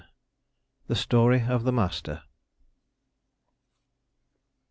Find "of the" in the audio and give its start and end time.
1.43-1.71